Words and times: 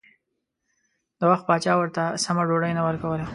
د 1.19 1.21
وخت 1.31 1.43
پاچا 1.49 1.73
ورته 1.77 2.03
سمه 2.23 2.43
ډوډۍ 2.47 2.71
نه 2.77 2.81
ورکوله. 2.87 3.25